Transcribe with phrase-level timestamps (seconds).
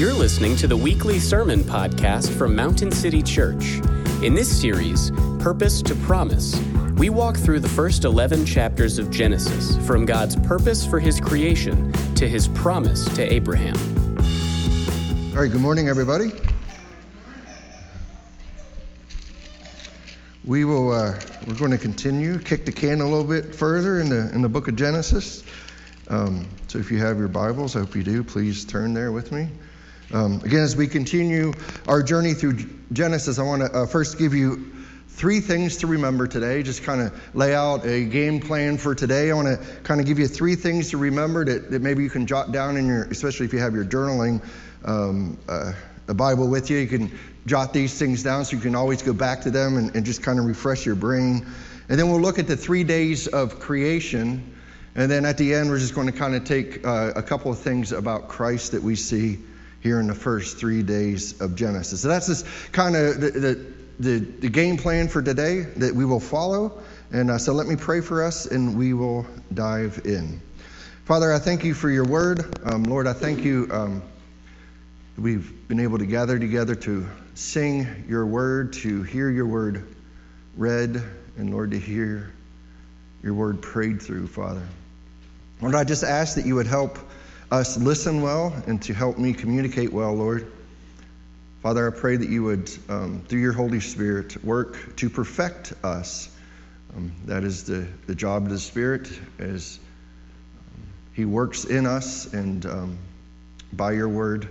[0.00, 3.82] You're listening to the weekly sermon podcast from Mountain City Church.
[4.22, 6.58] In this series, Purpose to Promise,
[6.96, 11.92] we walk through the first 11 chapters of Genesis from God's purpose for his creation
[12.14, 13.76] to his promise to Abraham.
[15.34, 16.30] All right, good morning, everybody.
[20.46, 24.08] We will, uh, we're going to continue, kick the can a little bit further in
[24.08, 25.44] the, in the book of Genesis.
[26.08, 29.30] Um, so if you have your Bibles, I hope you do, please turn there with
[29.30, 29.50] me.
[30.12, 31.54] Um, again, as we continue
[31.86, 32.58] our journey through
[32.92, 34.72] Genesis, I want to uh, first give you
[35.06, 36.64] three things to remember today.
[36.64, 39.30] Just kind of lay out a game plan for today.
[39.30, 42.10] I want to kind of give you three things to remember that, that maybe you
[42.10, 44.44] can jot down in your, especially if you have your journaling
[44.84, 45.74] um, uh,
[46.08, 46.78] a Bible with you.
[46.78, 49.94] You can jot these things down so you can always go back to them and,
[49.94, 51.46] and just kind of refresh your brain.
[51.88, 54.56] And then we'll look at the three days of creation.
[54.96, 57.52] And then at the end, we're just going to kind of take uh, a couple
[57.52, 59.38] of things about Christ that we see
[59.80, 62.00] here in the first three days of Genesis.
[62.02, 63.66] So that's just kind of the, the,
[63.98, 66.80] the, the game plan for today that we will follow.
[67.12, 70.40] And uh, so let me pray for us and we will dive in.
[71.04, 72.60] Father, I thank you for your word.
[72.64, 73.68] Um, Lord, I thank you.
[73.72, 74.02] Um,
[75.18, 79.96] we've been able to gather together to sing your word, to hear your word
[80.56, 81.02] read,
[81.36, 82.32] and Lord, to hear
[83.22, 84.66] your word prayed through, Father.
[85.60, 86.98] Lord, I just ask that you would help
[87.50, 90.50] us listen well and to help me communicate well, Lord.
[91.62, 96.30] Father, I pray that you would, um, through your Holy Spirit, work to perfect us.
[96.96, 99.78] Um, that is the, the job of the Spirit, as
[100.58, 102.98] um, He works in us and um,
[103.72, 104.48] by your word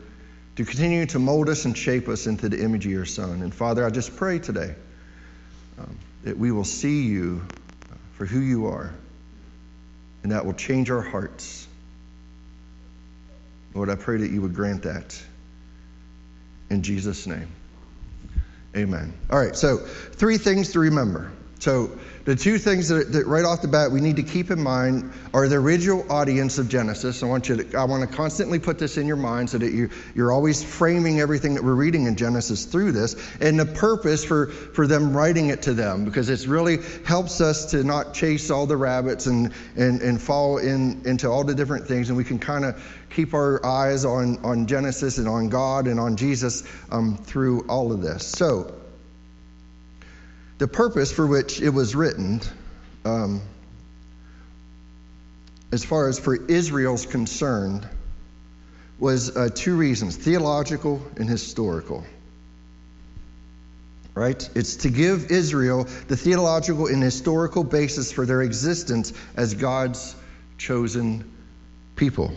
[0.57, 3.41] to continue to mold us and shape us into the image of your Son.
[3.43, 4.75] And Father, I just pray today
[5.79, 7.41] um, that we will see you
[8.17, 8.93] for who you are,
[10.23, 11.68] and that will change our hearts.
[13.73, 15.21] Lord, I pray that you would grant that.
[16.69, 17.47] In Jesus' name.
[18.75, 19.13] Amen.
[19.29, 21.31] All right, so three things to remember.
[21.59, 21.91] So,
[22.23, 25.11] the two things that, that, right off the bat we need to keep in mind
[25.33, 27.23] are the original audience of Genesis.
[27.23, 29.73] I want you to, I want to constantly put this in your mind so that
[29.73, 34.23] you, you're always framing everything that we're reading in Genesis through this and the purpose
[34.23, 38.51] for, for them writing it to them because it really helps us to not chase
[38.51, 42.23] all the rabbits and, and, and fall in, into all the different things and we
[42.23, 46.63] can kind of keep our eyes on, on Genesis and on God and on Jesus
[46.91, 48.25] um, through all of this.
[48.25, 48.78] So,
[50.59, 52.41] the purpose for which it was written,
[53.05, 53.41] um,
[55.71, 57.87] as far as for Israel's concerned,
[58.99, 62.05] was uh, two reasons theological and historical.
[64.15, 64.49] Right?
[64.53, 70.13] It's to give Israel the theological and historical basis for their existence as God's
[70.57, 71.31] chosen
[71.95, 72.33] people.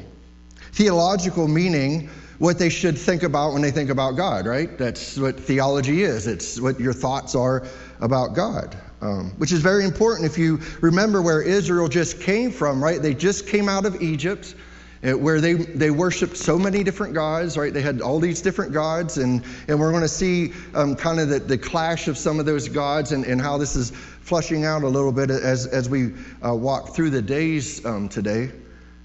[0.73, 2.09] Theological meaning
[2.43, 4.77] what they should think about when they think about God, right?
[4.77, 6.27] That's what theology is.
[6.27, 7.65] It's what your thoughts are
[8.01, 12.83] about God, um, which is very important if you remember where Israel just came from,
[12.83, 13.01] right?
[13.01, 14.57] They just came out of Egypt.
[15.05, 17.75] Uh, where they, they worshiped so many different gods, right?
[17.75, 21.29] They had all these different gods, and, and we're going to see um, kind of
[21.29, 24.85] the, the clash of some of those gods and, and how this is flushing out
[24.85, 26.13] a little bit as, as we
[26.47, 28.53] uh, walk through the days um, today.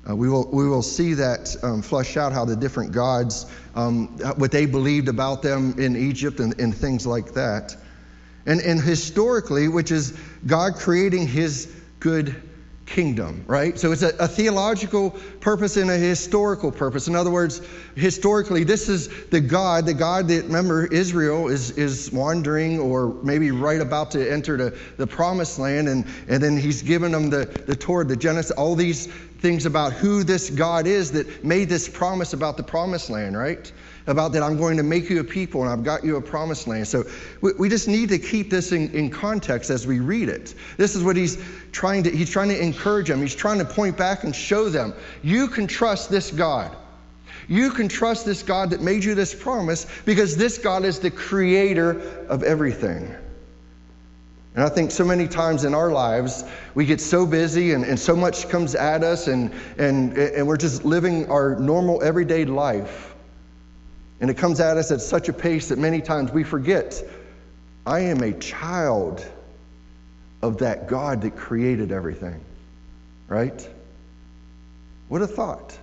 [0.10, 3.46] Uh, we, will, we will see that um, flush out how the different gods,
[3.76, 4.08] um,
[4.38, 7.76] what they believed about them in Egypt and, and things like that.
[8.46, 12.36] And, and historically, which is God creating his good
[12.88, 13.78] kingdom, right?
[13.78, 15.12] So it's a, a, theological
[15.42, 17.10] purpose and a historical purpose.
[17.10, 17.62] In other words,
[17.96, 23.52] historically, this is the God, the God that, remember, Israel is, is wandering or maybe
[23.52, 27.46] right about to enter the, the promised land, and, and then he's given them the,
[27.68, 31.90] the Torah, the Genesis, all these things about who this God is that made this
[31.90, 33.72] promise about the promised land, right?
[34.08, 36.66] About that I'm going to make you a people and I've got you a promised
[36.66, 36.88] land.
[36.88, 37.04] So
[37.42, 40.56] we, we just need to keep this in, in context as we read it.
[40.78, 41.38] This is what he's
[41.74, 43.22] trying to, he's trying to encourage them.
[43.22, 46.76] He's trying to point back and show them, you can trust this God.
[47.50, 51.12] You can trust this God that made you this promise because this God is the
[51.12, 53.14] creator of everything.
[54.56, 56.44] And I think so many times in our lives,
[56.74, 60.58] we get so busy and, and so much comes at us, and, and, and we're
[60.58, 63.14] just living our normal everyday life.
[64.20, 67.04] And it comes at us at such a pace that many times we forget
[67.86, 69.26] I am a child
[70.42, 72.40] of that God that created everything.
[73.28, 73.68] Right?
[75.08, 75.78] What a thought.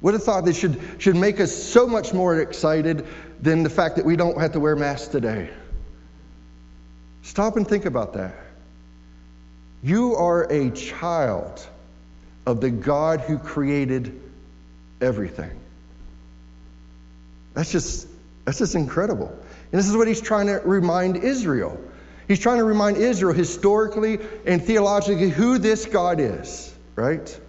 [0.00, 3.06] What a thought that should, should make us so much more excited
[3.40, 5.48] than the fact that we don't have to wear masks today.
[7.22, 8.34] Stop and think about that.
[9.82, 11.66] You are a child
[12.46, 14.20] of the God who created
[15.00, 15.58] everything.
[17.54, 18.06] That's just,
[18.44, 19.28] that's just incredible.
[19.28, 21.80] And this is what he's trying to remind Israel.
[22.28, 27.40] He's trying to remind Israel historically and theologically who this God is, right?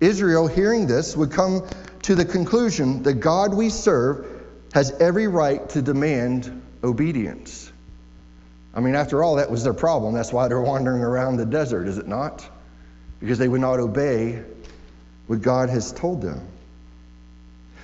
[0.00, 1.66] Israel, hearing this, would come
[2.02, 4.26] to the conclusion that God we serve
[4.74, 7.70] has every right to demand obedience.
[8.74, 10.14] I mean, after all, that was their problem.
[10.14, 12.48] That's why they're wandering around the desert, is it not?
[13.20, 14.42] Because they would not obey
[15.26, 16.48] what God has told them.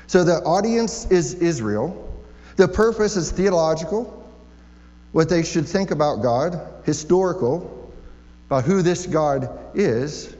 [0.09, 1.95] So the audience is Israel.
[2.57, 4.27] The purpose is theological,
[5.13, 7.93] what they should think about God, historical,
[8.47, 10.35] about who this God is.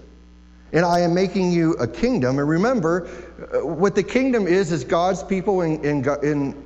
[0.73, 2.39] And I am making you a kingdom.
[2.39, 3.09] And remember,
[3.55, 6.03] uh, what the kingdom is, is God's people in, in,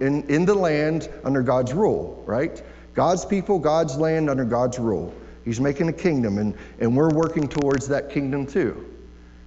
[0.01, 2.63] in, in the land under God's rule, right?
[2.95, 5.13] God's people, God's land under God's rule.
[5.45, 8.92] He's making a kingdom, and, and we're working towards that kingdom too.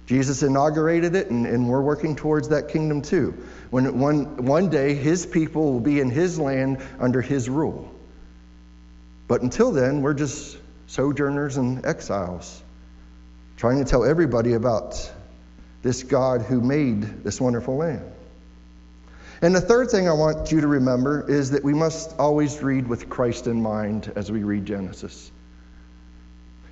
[0.06, 3.34] Jesus inaugurated it, and, and we're working towards that kingdom too.
[3.70, 7.92] When one, one day, his people will be in his land under his rule.
[9.26, 12.62] But until then, we're just sojourners and exiles,
[13.56, 15.12] trying to tell everybody about
[15.82, 18.12] this God who made this wonderful land.
[19.42, 22.86] And the third thing I want you to remember is that we must always read
[22.86, 25.30] with Christ in mind as we read Genesis.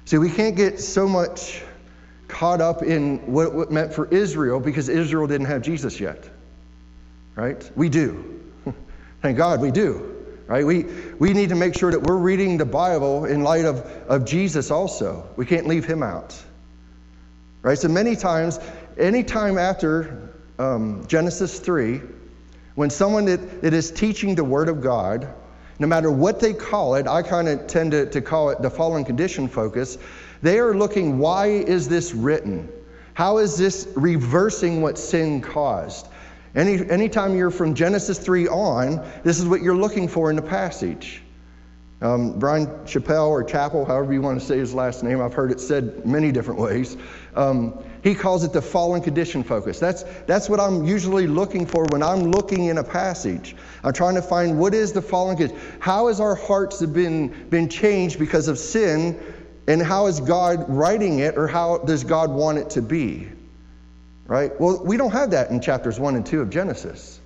[0.07, 1.63] See, we can't get so much
[2.35, 6.29] caught up in what it meant for Israel because Israel didn't have Jesus yet.
[7.37, 7.71] Right?
[7.77, 8.43] We do.
[9.23, 10.11] Thank God we do.
[10.49, 10.67] Right?
[10.67, 10.83] We,
[11.19, 13.79] we need to make sure that we're reading the Bible in light of,
[14.09, 15.29] of Jesus also.
[15.37, 16.35] We can't leave him out.
[17.63, 17.79] Right?
[17.79, 18.59] So many times,
[18.99, 22.03] anytime after um, Genesis 3,
[22.75, 25.33] when someone that, that is teaching the Word of God,
[25.79, 28.71] no matter what they call it, I kind of tend to, to call it the
[28.71, 29.99] fallen condition focus.
[30.45, 32.69] They are looking, why is this written?
[33.15, 36.07] How is this reversing what sin caused?
[36.55, 40.43] Any, anytime you're from Genesis 3 on, this is what you're looking for in the
[40.43, 41.23] passage.
[42.03, 45.51] Um, Bryan Chapell or Chapel, however you want to say his last name, I've heard
[45.51, 46.99] it said many different ways.
[47.35, 49.79] Um, he calls it the fallen condition focus.
[49.81, 53.57] That's, that's what I'm usually looking for when I'm looking in a passage.
[53.83, 55.59] I'm trying to find what is the fallen condition.
[55.81, 59.19] How has our hearts been, been changed because of sin,
[59.67, 63.29] and how is God writing it, or how does God want it to be?
[64.27, 64.59] Right?
[64.59, 67.21] Well, we don't have that in chapters 1 and 2 of Genesis.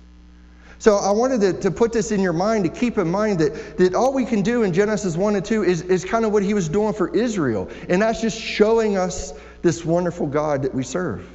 [0.79, 3.77] So I wanted to, to put this in your mind to keep in mind that,
[3.77, 6.41] that all we can do in Genesis 1 and 2 is, is kind of what
[6.41, 7.69] he was doing for Israel.
[7.89, 11.27] And that's just showing us this wonderful God that we serve.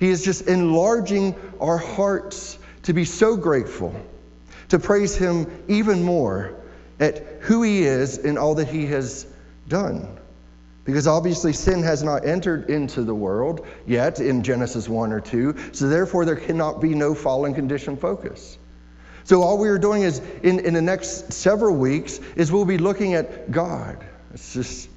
[0.00, 3.94] He is just enlarging our hearts to be so grateful,
[4.70, 6.57] to praise him even more
[7.00, 9.26] at who he is and all that he has
[9.68, 10.18] done.
[10.84, 15.54] Because obviously sin has not entered into the world yet in Genesis 1 or 2,
[15.72, 18.56] so therefore there cannot be no fallen condition focus.
[19.24, 22.78] So all we are doing is in, in the next several weeks is we'll be
[22.78, 24.02] looking at God.
[24.32, 24.88] It's just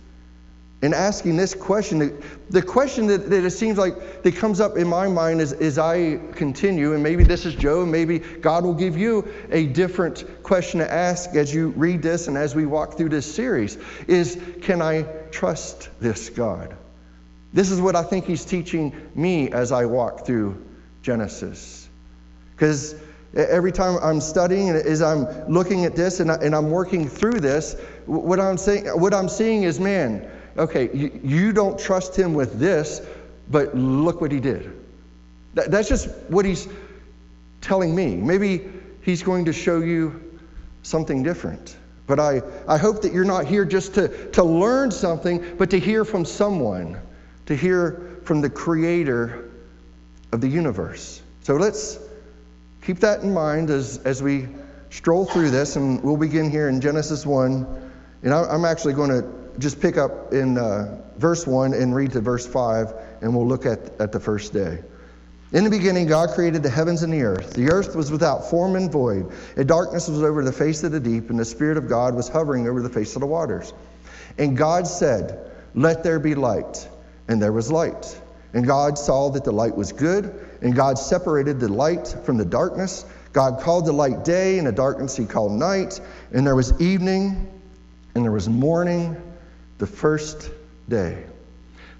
[0.81, 2.21] and asking this question.
[2.49, 5.77] The question that, that, it seems like that comes up in my mind as, as
[5.77, 10.79] I continue, and maybe this is Joe, maybe God will give you a different question
[10.79, 14.81] to ask as you read this and as we walk through this series is can
[14.81, 16.75] I trust this God?
[17.53, 20.65] This is what I think he's teaching me as I walk through
[21.01, 21.89] Genesis.
[22.55, 22.95] Because
[23.35, 27.07] every time I'm studying and as I'm looking at this and, I, and I'm working
[27.07, 32.15] through this, what I'm saying, what I'm seeing is, man, okay, you, you don't trust
[32.15, 33.01] him with this,
[33.49, 34.71] but look what he did.
[35.53, 36.67] That, that's just what he's
[37.59, 38.15] telling me.
[38.15, 38.69] Maybe
[39.01, 40.39] he's going to show you
[40.83, 41.75] something different.
[42.07, 45.79] But I, I hope that you're not here just to, to learn something, but to
[45.79, 46.99] hear from someone,
[47.45, 49.49] to hear from the creator
[50.31, 51.21] of the universe.
[51.43, 51.99] So let's
[52.81, 54.47] keep that in mind as, as we
[54.89, 57.91] stroll through this, and we'll begin here in Genesis 1.
[58.23, 62.11] And I, I'm actually going to just pick up in uh, verse 1 and read
[62.11, 64.83] to verse 5, and we'll look at, at the first day.
[65.53, 67.53] In the beginning, God created the heavens and the earth.
[67.53, 69.31] The earth was without form and void.
[69.57, 72.29] A darkness was over the face of the deep, and the Spirit of God was
[72.29, 73.73] hovering over the face of the waters.
[74.37, 76.87] And God said, Let there be light.
[77.27, 78.19] And there was light.
[78.53, 82.45] And God saw that the light was good, and God separated the light from the
[82.45, 83.05] darkness.
[83.33, 85.99] God called the light day, and the darkness he called night.
[86.31, 87.49] And there was evening,
[88.15, 89.21] and there was morning,
[89.81, 90.51] the first
[90.87, 91.23] day.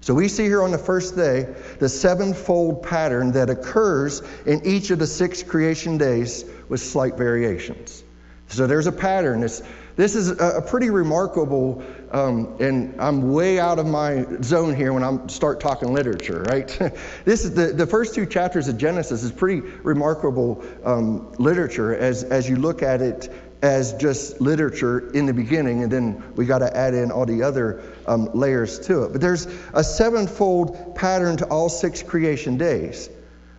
[0.02, 4.90] So we see here on the first day the sevenfold pattern that occurs in each
[4.90, 8.04] of the six creation days with slight variations.
[8.46, 9.42] So there's a pattern.
[9.42, 9.64] It's,
[9.96, 15.02] this is a, pretty remarkable Um, and I'm way out of my zone here when
[15.02, 16.68] I start talking literature, right?
[17.24, 22.22] this is the, the first two chapters of Genesis is pretty remarkable um, literature as,
[22.22, 23.32] as you look at it
[23.62, 27.42] as just literature in the beginning, and then we got to add in all the
[27.42, 29.12] other um, layers to it.
[29.12, 33.08] But there's a sevenfold pattern to all six creation days.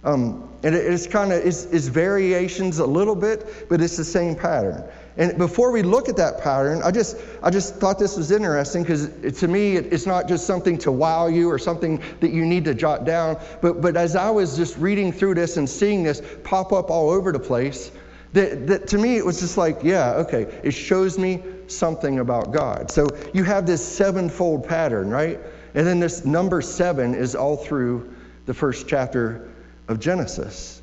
[0.04, 4.36] Um, and it's kind of it's, it's, variations a little bit, but it's the same
[4.36, 4.84] pattern.
[5.16, 8.84] And before we look at that pattern, I just I just thought this was interesting
[8.84, 12.46] because to me it, it's not just something to wow you or something that you
[12.46, 13.38] need to jot down.
[13.62, 17.10] But but as I was just reading through this and seeing this pop up all
[17.10, 17.92] over the place,
[18.34, 22.52] that, that to me, it was just like, yeah, okay, it shows me something about
[22.52, 22.92] God.
[22.92, 25.40] So you have this sevenfold pattern, right?
[25.76, 28.14] And then this number seven is all through
[28.46, 29.50] the first chapter
[29.88, 30.82] of Genesis,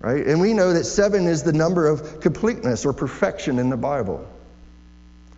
[0.00, 0.26] right?
[0.26, 4.26] And we know that seven is the number of completeness or perfection in the Bible.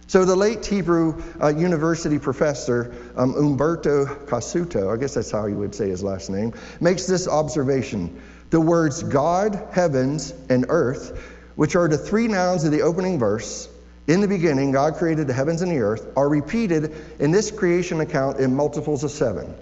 [0.07, 5.57] So the late Hebrew uh, University professor um, Umberto Cassuto, I guess that's how you
[5.57, 8.19] would say his last name, makes this observation.
[8.51, 11.19] The words God, heavens, and earth,
[11.57, 13.69] which are the three nouns of the opening verse,
[14.07, 18.01] in the beginning, God created the heavens and the earth, are repeated in this creation
[18.01, 19.55] account in multiples of seven.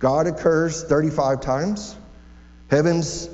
[0.00, 1.94] God occurs 35 times,
[2.68, 3.28] heavens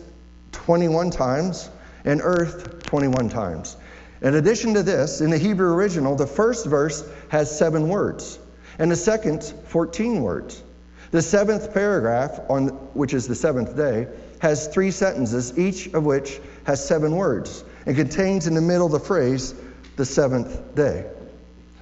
[0.52, 1.71] 21 times,
[2.04, 3.76] and earth 21 times.
[4.21, 8.38] In addition to this, in the Hebrew original, the first verse has seven words,
[8.78, 10.62] and the second, 14 words.
[11.11, 14.09] The seventh paragraph, on which is the seventh day,
[14.40, 19.00] has three sentences, each of which has seven words, and contains in the middle the
[19.00, 19.54] phrase,
[19.97, 21.06] the seventh day.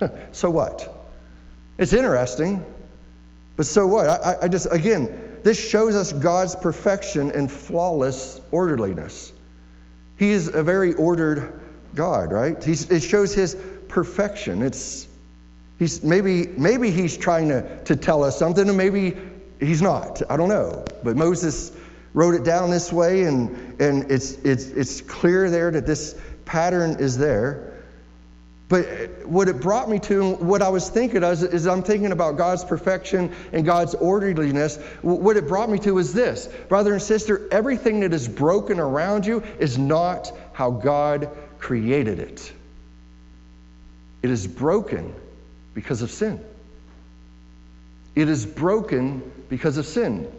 [0.32, 0.94] so what?
[1.78, 2.64] It's interesting,
[3.56, 4.08] but so what?
[4.08, 9.32] I, I just, again, this shows us God's perfection and flawless orderliness.
[10.16, 11.60] He is a very ordered
[11.94, 12.62] God, right?
[12.62, 13.56] He's, it shows his
[13.88, 14.62] perfection.
[14.62, 15.06] It's
[15.78, 19.16] he's maybe maybe he's trying to, to tell us something, and maybe
[19.60, 20.22] he's not.
[20.28, 20.84] I don't know.
[21.02, 21.72] But Moses
[22.14, 26.96] wrote it down this way, and, and it's, it's, it's clear there that this pattern
[26.98, 27.68] is there.
[28.68, 32.36] But what it brought me to, what I was thinking of, is I'm thinking about
[32.36, 34.76] God's perfection and God's orderliness.
[35.00, 39.24] What it brought me to is this brother and sister, everything that is broken around
[39.24, 42.52] you is not how God created it.
[44.22, 45.14] It is broken
[45.72, 46.44] because of sin.
[48.14, 50.30] It is broken because of sin.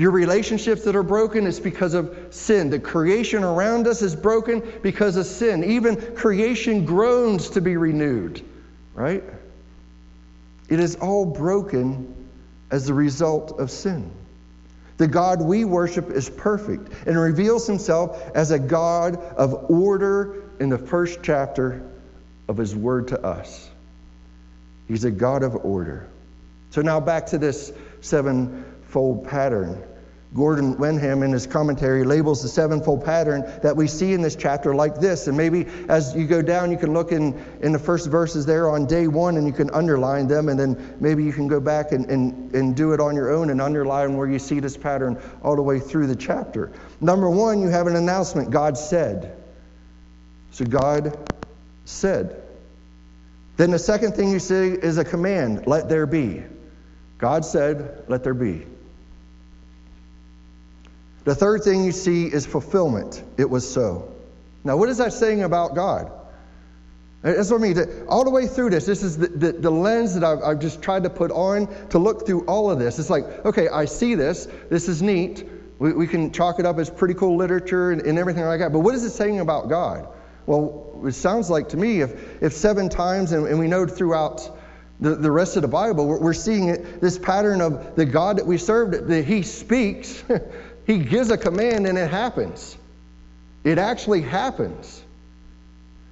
[0.00, 2.70] Your relationships that are broken is because of sin.
[2.70, 5.62] The creation around us is broken because of sin.
[5.62, 8.42] Even creation groans to be renewed,
[8.94, 9.22] right?
[10.70, 12.14] It is all broken
[12.70, 14.10] as the result of sin.
[14.96, 20.70] The God we worship is perfect and reveals himself as a God of order in
[20.70, 21.86] the first chapter
[22.48, 23.68] of his word to us.
[24.88, 26.08] He's a God of order.
[26.70, 29.84] So now back to this sevenfold pattern.
[30.32, 34.74] Gordon Wenham, in his commentary, labels the sevenfold pattern that we see in this chapter
[34.74, 35.26] like this.
[35.26, 38.70] And maybe as you go down, you can look in, in the first verses there
[38.70, 40.48] on day one and you can underline them.
[40.48, 43.50] And then maybe you can go back and, and, and do it on your own
[43.50, 46.70] and underline where you see this pattern all the way through the chapter.
[47.00, 49.36] Number one, you have an announcement God said.
[50.52, 51.18] So God
[51.86, 52.40] said.
[53.56, 56.44] Then the second thing you see is a command let there be.
[57.18, 58.64] God said, let there be.
[61.24, 63.22] The third thing you see is fulfillment.
[63.36, 64.12] It was so.
[64.64, 66.10] Now, what is that saying about God?
[67.22, 68.06] That's what I mean.
[68.08, 70.80] All the way through this, this is the, the, the lens that I've, I've, just
[70.80, 72.98] tried to put on to look through all of this.
[72.98, 74.48] It's like, okay, I see this.
[74.70, 75.46] This is neat.
[75.78, 78.72] We, we can chalk it up as pretty cool literature and, and everything like that.
[78.72, 80.08] But what is it saying about God?
[80.46, 84.58] Well, it sounds like to me if, if seven times, and, and we know throughout
[84.98, 88.38] the, the rest of the Bible, we're, we're seeing it, this pattern of the God
[88.38, 90.24] that we serve, that He speaks.
[90.90, 92.76] He gives a command and it happens.
[93.62, 95.00] It actually happens.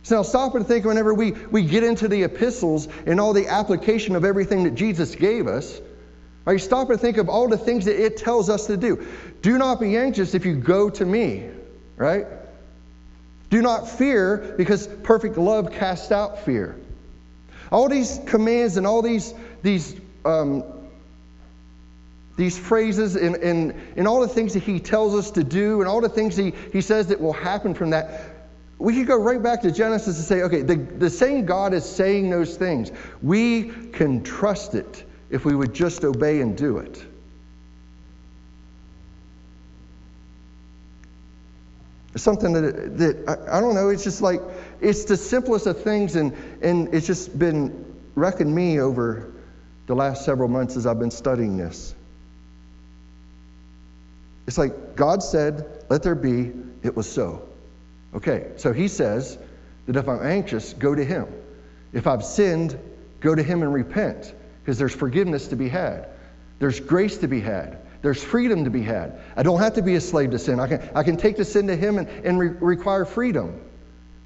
[0.04, 3.48] So now stop and think whenever we, we get into the epistles and all the
[3.48, 5.80] application of everything that Jesus gave us,
[6.44, 6.60] right?
[6.60, 9.04] Stop and think of all the things that it tells us to do.
[9.42, 11.50] Do not be anxious if you go to me,
[11.96, 12.26] right?
[13.50, 16.76] Do not fear because perfect love casts out fear.
[17.72, 20.62] All these commands and all these, these um,
[22.38, 25.88] these phrases and, and, and all the things that he tells us to do and
[25.88, 28.36] all the things he, he says that will happen from that,
[28.78, 31.84] we could go right back to Genesis and say, okay, the, the same God is
[31.84, 32.92] saying those things.
[33.22, 37.04] We can trust it if we would just obey and do it.
[42.16, 44.40] something that, that I, I don't know, it's just like,
[44.80, 49.32] it's the simplest of things, and, and it's just been wrecking me over
[49.86, 51.94] the last several months as I've been studying this.
[54.48, 56.52] It's like God said, Let there be,
[56.82, 57.46] it was so.
[58.14, 59.36] Okay, so He says
[59.86, 61.26] that if I'm anxious, go to Him.
[61.92, 62.78] If I've sinned,
[63.20, 66.08] go to Him and repent, because there's forgiveness to be had,
[66.60, 67.76] there's grace to be had.
[68.00, 69.20] There's freedom to be had.
[69.36, 70.60] I don't have to be a slave to sin.
[70.60, 73.60] I can, I can take the sin to Him and, and re- require freedom.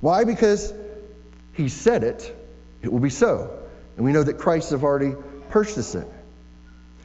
[0.01, 0.23] Why?
[0.23, 0.73] Because
[1.55, 2.33] He said it,
[2.81, 3.59] it will be so.
[3.97, 5.17] And we know that Christ has already
[5.51, 6.07] purchased it.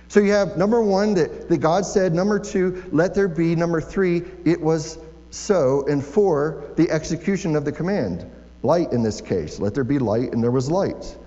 [0.09, 2.13] So you have number one, that, that God said.
[2.13, 3.55] Number two, let there be.
[3.55, 4.97] Number three, it was
[5.31, 5.85] so.
[5.87, 8.29] And four, the execution of the command.
[8.63, 9.59] Light in this case.
[9.59, 11.17] Let there be light, and there was light.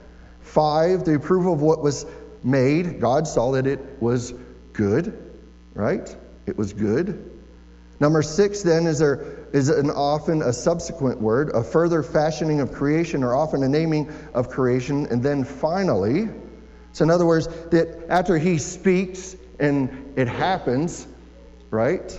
[0.41, 2.07] Five, the approval of what was
[2.43, 3.01] made.
[3.01, 4.35] God saw that it was
[4.73, 5.17] good,
[5.75, 6.15] right?
[6.47, 7.31] It was good.
[8.01, 12.73] Number six, then, is there is an often a subsequent word, a further fashioning of
[12.73, 15.07] creation, or often a naming of creation.
[15.07, 16.31] And then finally,
[16.93, 21.07] so in other words, that after he speaks and it happens,
[21.71, 22.19] right?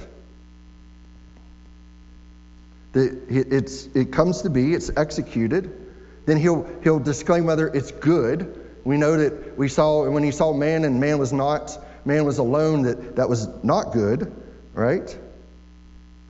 [2.93, 5.77] That it's, it comes to be, it's executed.
[6.25, 8.57] Then he'll, he'll disclaim whether it's good.
[8.83, 12.37] We know that we saw when he saw man and man was not, man was
[12.37, 14.33] alone, that that was not good,
[14.73, 15.17] right?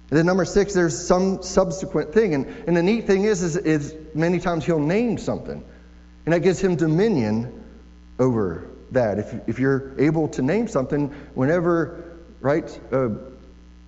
[0.10, 2.34] And then number six, there's some subsequent thing.
[2.34, 5.64] And, and the neat thing is, is, is many times he'll name something.
[6.26, 7.61] And that gives him dominion
[8.22, 9.20] over that.
[9.20, 13.10] If, if you're able to name something, whenever, right, uh,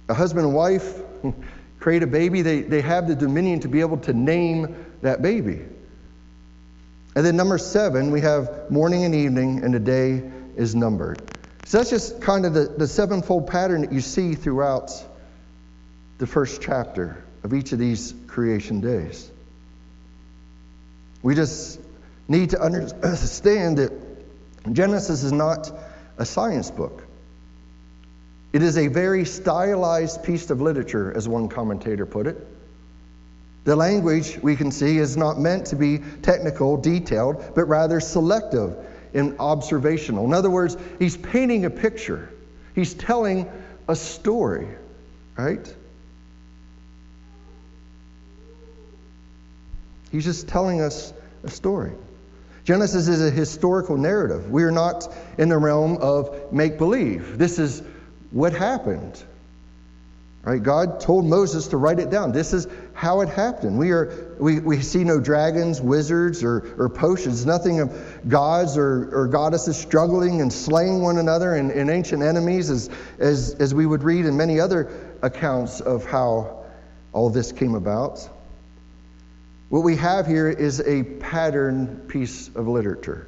[0.10, 1.02] a husband and wife
[1.80, 5.62] create a baby, they, they have the dominion to be able to name that baby.
[7.16, 10.24] And then number seven, we have morning and evening, and the day
[10.56, 11.22] is numbered.
[11.66, 14.92] So that's just kind of the, the sevenfold pattern that you see throughout
[16.18, 19.30] the first chapter of each of these creation days.
[21.22, 21.80] We just
[22.28, 23.92] need to understand that
[24.72, 25.72] Genesis is not
[26.18, 27.04] a science book.
[28.54, 32.48] It is a very stylized piece of literature, as one commentator put it.
[33.66, 38.76] The language, we can see, is not meant to be technical, detailed, but rather selective
[39.14, 40.26] and observational.
[40.26, 42.30] In other words, he's painting a picture,
[42.76, 43.50] he's telling
[43.88, 44.68] a story,
[45.38, 45.76] right?
[50.12, 51.12] He's just telling us
[51.44, 51.92] a story.
[52.64, 54.50] Genesis is a historical narrative.
[54.50, 57.38] We are not in the realm of make believe.
[57.38, 57.84] This is
[58.32, 59.22] what happened.
[60.44, 60.62] Right?
[60.62, 62.34] God told Moses to write it down.
[62.34, 63.78] This is how it happened.
[63.78, 67.98] We, are, we, we see no dragons, wizards, or, or potions, nothing of
[68.28, 73.56] gods or, or goddesses struggling and slaying one another and, and ancient enemies, as, as,
[73.56, 76.66] as we would read in many other accounts of how
[77.14, 78.30] all this came about.
[79.74, 83.26] What we have here is a pattern piece of literature,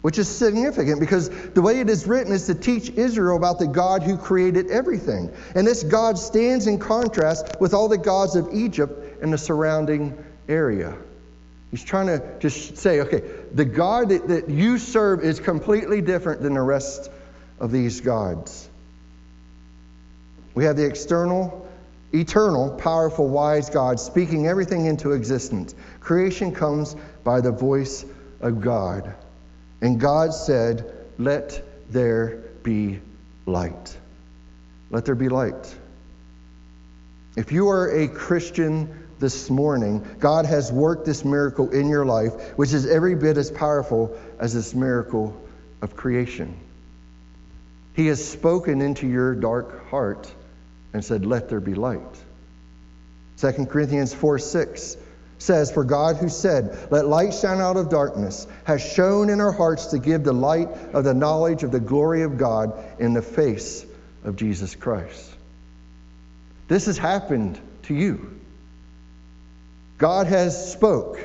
[0.00, 3.66] which is significant because the way it is written is to teach Israel about the
[3.66, 5.30] God who created everything.
[5.54, 10.16] And this God stands in contrast with all the gods of Egypt and the surrounding
[10.48, 10.96] area.
[11.70, 16.40] He's trying to just say, okay, the God that, that you serve is completely different
[16.40, 17.10] than the rest
[17.58, 18.66] of these gods.
[20.54, 21.69] We have the external
[22.12, 25.74] eternal, powerful, wise God speaking everything into existence.
[26.00, 28.04] Creation comes by the voice
[28.40, 29.14] of God.
[29.80, 33.00] And God said, Let there be
[33.46, 33.96] light.
[34.90, 35.74] Let there be light.
[37.36, 42.58] If you are a Christian this morning, God has worked this miracle in your life,
[42.58, 45.40] which is every bit as powerful as this miracle
[45.82, 46.56] of creation.
[47.94, 50.32] He has spoken into your dark heart
[50.92, 52.00] and said, Let there be light.
[53.38, 54.96] 2 Corinthians 4 6
[55.38, 59.52] says, For God who said, Let light shine out of darkness, has shown in our
[59.52, 63.22] hearts to give the light of the knowledge of the glory of God in the
[63.22, 63.84] face
[64.24, 65.30] of Jesus Christ.
[66.68, 68.38] This has happened to you.
[69.98, 71.20] God has spoke,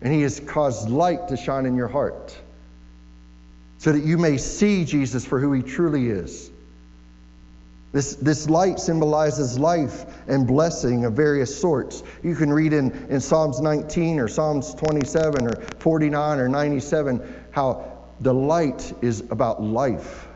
[0.00, 2.36] and he has caused light to shine in your heart
[3.78, 6.50] so that you may see Jesus for who he truly is
[7.92, 12.02] this, this light symbolizes life and blessing of various sorts.
[12.22, 17.98] You can read in, in Psalms 19 or Psalms 27 or 49 or 97 how
[18.20, 20.26] the light is about life.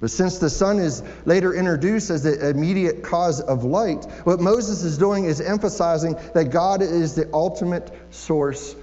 [0.00, 4.82] But since the sun is later introduced as the immediate cause of light, what Moses
[4.82, 8.74] is doing is emphasizing that God is the ultimate source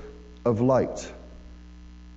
[0.46, 1.12] of light.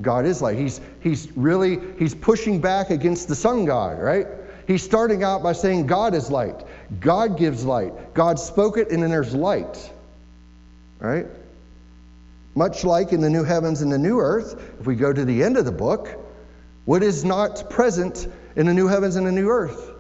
[0.01, 0.59] God is light.
[0.59, 4.27] He's, he's really, he's pushing back against the sun god, right?
[4.67, 6.65] He's starting out by saying God is light.
[7.01, 8.15] God gives light.
[8.15, 9.93] God spoke it and then there's light,
[10.99, 11.27] right?
[12.55, 15.43] Much like in the new heavens and the new earth, if we go to the
[15.43, 16.09] end of the book,
[16.85, 19.91] what is not present in the new heavens and the new earth?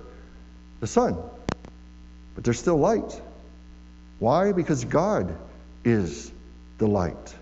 [0.80, 1.16] The sun.
[2.34, 3.20] But there's still light.
[4.18, 4.52] Why?
[4.52, 5.36] Because God
[5.84, 6.32] is
[6.78, 7.34] the light.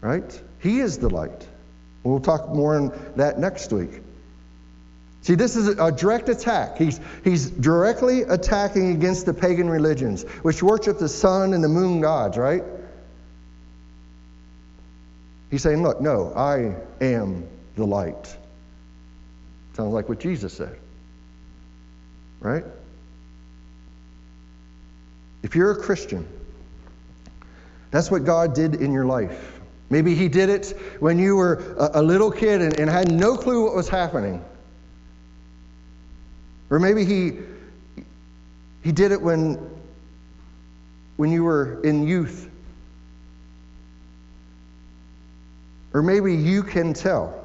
[0.00, 0.42] Right?
[0.60, 1.46] He is the light.
[2.02, 4.02] We'll talk more on that next week.
[5.22, 6.78] See, this is a direct attack.
[6.78, 12.00] He's, he's directly attacking against the pagan religions, which worship the sun and the moon
[12.00, 12.62] gods, right?
[15.50, 17.46] He's saying, look, no, I am
[17.76, 18.34] the light.
[19.74, 20.78] Sounds like what Jesus said,
[22.40, 22.64] right?
[25.42, 26.26] If you're a Christian,
[27.90, 29.59] that's what God did in your life.
[29.90, 33.64] Maybe He did it when you were a, little kid and, and had no clue
[33.64, 34.42] what was happening.
[36.70, 37.38] Or maybe He,
[38.82, 39.58] he did it when,
[41.16, 42.48] when you were in youth.
[45.92, 47.36] Or maybe you can tell.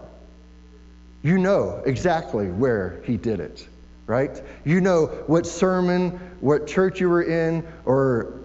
[1.23, 3.67] You know exactly where He did it,
[4.05, 4.39] right?
[4.63, 8.41] You know what sermon, what church you were in, or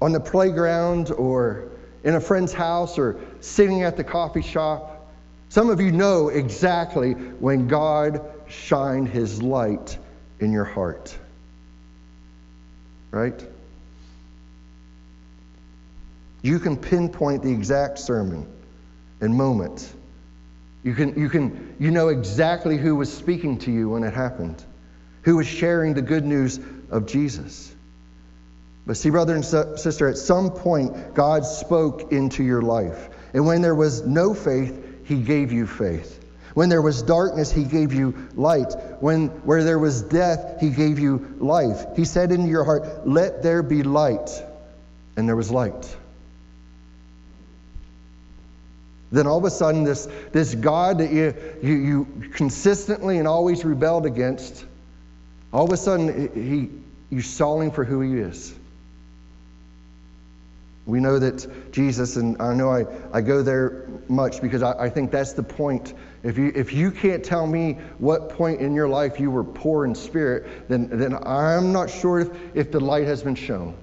[0.00, 1.70] on the playground, or
[2.06, 5.10] in a friend's house or sitting at the coffee shop.
[5.48, 9.98] Some of you know exactly when God shined his light
[10.38, 11.18] in your heart.
[13.10, 13.44] Right?
[16.42, 18.46] You can pinpoint the exact sermon
[19.20, 19.92] and moment.
[20.84, 24.62] You can, you can you know exactly who was speaking to you when it happened,
[25.22, 27.74] who was sharing the good news of Jesus.
[28.86, 33.08] But see, brother and sister, at some point, God spoke into your life.
[33.34, 36.22] And when there was no faith, He gave you faith.
[36.54, 38.72] When there was darkness, He gave you light.
[39.00, 41.84] When where there was death, He gave you life.
[41.96, 44.30] He said into your heart, Let there be light.
[45.16, 45.96] And there was light.
[49.10, 53.64] Then all of a sudden, this, this God that you, you, you consistently and always
[53.64, 54.64] rebelled against,
[55.52, 56.70] all of a sudden, he,
[57.14, 58.54] you're stalling for who He is.
[60.86, 64.88] We know that Jesus, and I know I, I go there much because I, I
[64.88, 65.92] think that's the point.
[66.22, 69.84] If you, if you can't tell me what point in your life you were poor
[69.84, 73.76] in spirit, then, then I'm not sure if, if the light has been shown.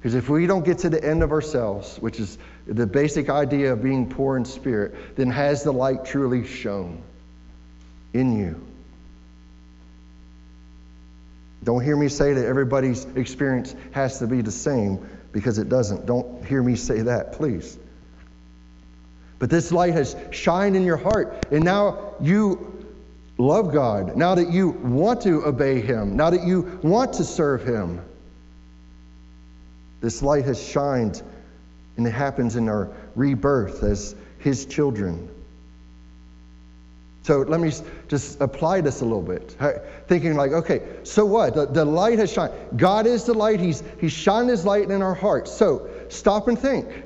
[0.00, 3.72] Because if we don't get to the end of ourselves, which is the basic idea
[3.72, 7.02] of being poor in spirit, then has the light truly shone
[8.12, 8.66] in you?
[11.62, 16.06] Don't hear me say that everybody's experience has to be the same because it doesn't.
[16.06, 17.78] Don't hear me say that, please.
[19.38, 22.86] But this light has shined in your heart, and now you
[23.38, 24.16] love God.
[24.16, 28.02] Now that you want to obey Him, now that you want to serve Him,
[30.00, 31.22] this light has shined,
[31.96, 35.28] and it happens in our rebirth as His children.
[37.22, 37.70] So let me
[38.08, 39.56] just apply this a little bit.
[40.06, 41.54] Thinking like, okay, so what?
[41.54, 42.52] The, the light has shined.
[42.76, 43.60] God is the light.
[43.60, 45.52] He's, he's shined his light in our hearts.
[45.52, 47.04] So stop and think.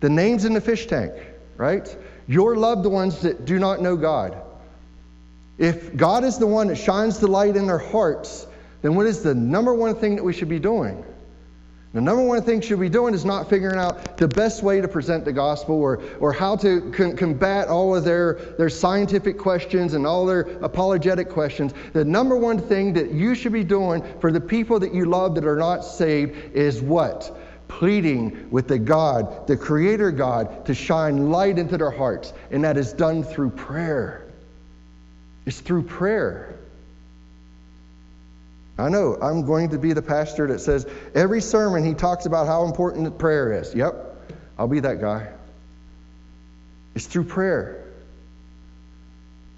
[0.00, 1.12] The name's in the fish tank,
[1.56, 1.96] right?
[2.26, 4.40] Your loved ones that do not know God.
[5.56, 8.46] If God is the one that shines the light in their hearts,
[8.82, 11.04] then what is the number one thing that we should be doing?
[11.94, 14.88] The number one thing should be doing is not figuring out the best way to
[14.88, 19.94] present the gospel or, or how to con- combat all of their, their scientific questions
[19.94, 21.72] and all their apologetic questions.
[21.92, 25.36] The number one thing that you should be doing for the people that you love
[25.36, 27.38] that are not saved is what?
[27.68, 32.32] Pleading with the God, the Creator God, to shine light into their hearts.
[32.50, 34.24] And that is done through prayer.
[35.46, 36.56] It's through prayer.
[38.76, 42.46] I know I'm going to be the pastor that says every sermon he talks about
[42.46, 43.74] how important prayer is.
[43.74, 45.28] Yep, I'll be that guy.
[46.94, 47.84] It's through prayer.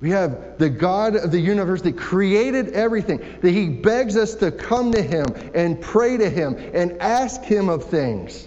[0.00, 4.50] We have the God of the universe that created everything, that He begs us to
[4.50, 5.24] come to Him
[5.54, 8.46] and pray to Him and ask Him of things.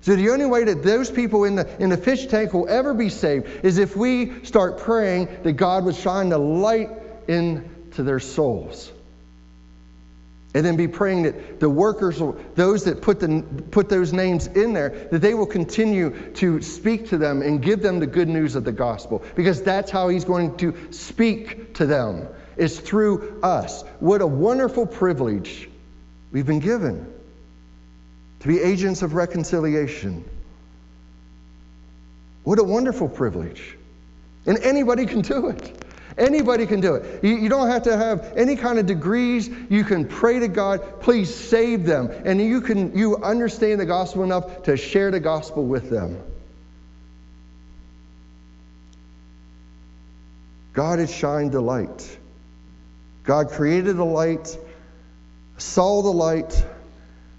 [0.00, 2.94] So, the only way that those people in the, in the fish tank will ever
[2.94, 6.90] be saved is if we start praying that God would shine the light
[7.28, 8.92] into their souls.
[10.56, 12.18] And then be praying that the workers,
[12.54, 17.10] those that put, the, put those names in there, that they will continue to speak
[17.10, 19.22] to them and give them the good news of the gospel.
[19.34, 23.82] Because that's how he's going to speak to them, is through us.
[24.00, 25.68] What a wonderful privilege
[26.32, 27.12] we've been given
[28.40, 30.24] to be agents of reconciliation.
[32.44, 33.76] What a wonderful privilege.
[34.46, 35.84] And anybody can do it.
[36.18, 37.22] Anybody can do it.
[37.22, 39.50] You, you, don't have to have any kind of degrees.
[39.68, 42.10] You can pray to God, please save them.
[42.24, 46.18] And you can you understand the gospel enough to share the gospel with them.
[50.72, 52.18] God has shined the light.
[53.24, 54.56] God created the light,
[55.58, 56.64] saw the light,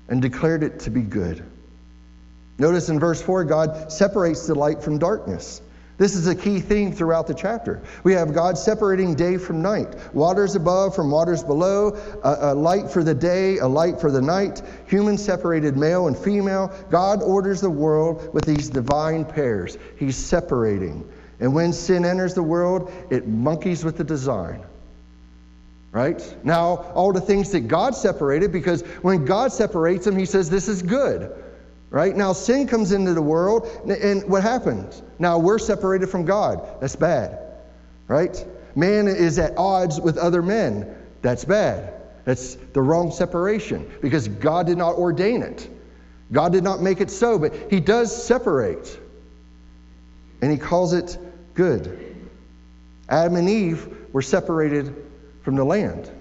[0.07, 1.43] and declared it to be good.
[2.59, 5.61] Notice in verse 4, God separates the light from darkness.
[5.97, 7.81] This is a key theme throughout the chapter.
[8.03, 12.89] We have God separating day from night, waters above from waters below, a, a, light
[12.89, 16.71] for the day, a light for the night, human separated male and female.
[16.91, 19.79] God orders the world with these divine pairs.
[19.97, 21.09] He's separating.
[21.39, 24.63] And when sin enters the world, it monkeys with the design.
[25.91, 26.35] Right?
[26.43, 30.67] Now, all the things that God separated, because when God separates them, He says, This
[30.67, 31.33] is good.
[31.89, 32.15] Right?
[32.15, 35.01] Now, sin comes into the world, and what happens?
[35.19, 36.81] Now, we're separated from God.
[36.81, 37.39] That's bad.
[38.07, 38.45] Right?
[38.75, 40.95] Man is at odds with other men.
[41.21, 41.93] That's bad.
[42.25, 45.69] That's the wrong separation because God did not ordain it.
[46.31, 48.99] God did not make it so, but He does separate.
[50.41, 51.17] And He calls it
[51.53, 52.15] good.
[53.07, 54.93] Adam and Eve were separated
[55.41, 56.11] from the land.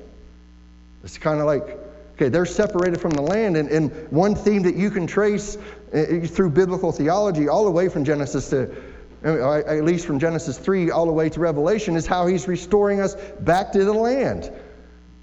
[1.02, 1.75] It's kind of like
[2.16, 3.58] Okay, they're separated from the land.
[3.58, 5.58] And, and one theme that you can trace
[5.92, 8.74] uh, through biblical theology, all the way from Genesis to,
[9.22, 13.16] at least from Genesis 3 all the way to Revelation, is how he's restoring us
[13.40, 14.50] back to the land.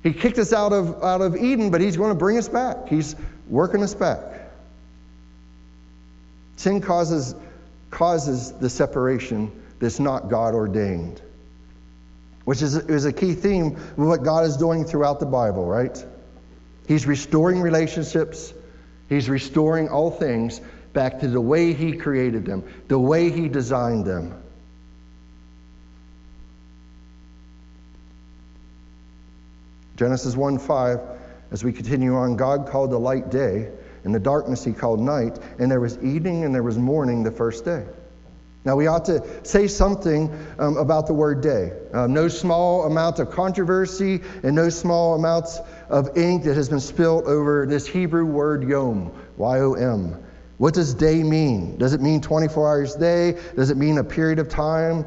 [0.04, 2.88] He kicked us out of, out of Eden, but he's going to bring us back.
[2.90, 3.16] He's
[3.50, 4.20] working us back.
[6.58, 7.34] Sin causes,
[7.90, 11.22] causes the separation that's not God ordained,
[12.46, 16.06] which is, is a key theme of what God is doing throughout the Bible, right?
[16.88, 18.54] He's restoring relationships,
[19.10, 20.60] He's restoring all things
[20.94, 24.42] back to the way He created them, the way He designed them.
[29.96, 31.00] Genesis 1 5,
[31.52, 33.70] as we continue on, God called the light day,
[34.04, 37.32] and the darkness He called night, and there was evening and there was morning the
[37.32, 37.86] first day.
[38.66, 41.74] Now, we ought to say something um, about the word day.
[41.94, 46.80] Uh, no small amount of controversy and no small amounts of ink that has been
[46.80, 50.24] spilled over this Hebrew word yom, Y O M.
[50.58, 51.78] What does day mean?
[51.78, 53.42] Does it mean 24 hours a day?
[53.56, 55.06] Does it mean a period of time?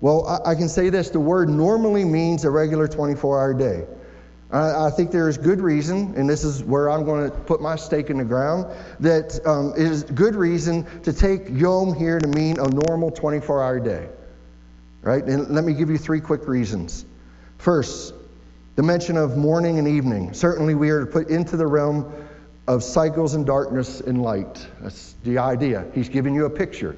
[0.00, 3.86] Well, I, I can say this the word normally means a regular 24 hour day.
[4.50, 7.76] I, think there is good reason, and this is where I'm going to put my
[7.76, 8.66] stake in the ground,
[9.00, 13.62] that um, it is good reason to take Yom here to mean a normal 24
[13.62, 14.08] hour day.
[15.02, 15.22] Right?
[15.22, 17.04] And let me give you three quick reasons.
[17.58, 18.14] First,
[18.78, 20.32] the mention of morning and evening.
[20.32, 22.14] Certainly, we are put into the realm
[22.68, 24.64] of cycles and darkness and light.
[24.80, 25.84] That's the idea.
[25.96, 26.96] He's giving you a picture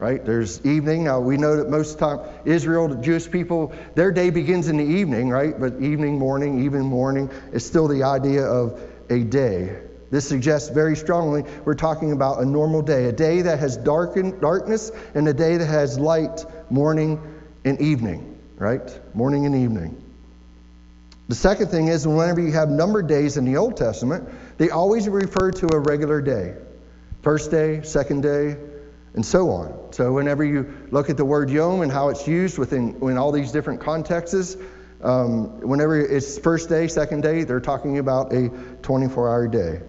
[0.00, 0.24] right?
[0.24, 1.04] There's evening.
[1.04, 4.82] Now, we know that most time, Israel, the Jewish people, their day begins in the
[4.82, 5.60] evening, right?
[5.60, 9.76] But evening, morning, even morning is still the idea of a day.
[10.10, 14.40] This suggests very strongly we're talking about a normal day, a day that has darkened,
[14.40, 17.20] darkness and a day that has light, morning
[17.66, 19.14] and evening, right?
[19.14, 20.09] Morning and evening.
[21.30, 25.08] The second thing is whenever you have numbered days in the Old Testament, they always
[25.08, 26.56] refer to a regular day.
[27.22, 28.56] First day, second day,
[29.14, 29.92] and so on.
[29.92, 33.30] So, whenever you look at the word yom and how it's used within in all
[33.30, 34.56] these different contexts,
[35.04, 38.48] um, whenever it's first day, second day, they're talking about a
[38.82, 39.82] 24 hour day.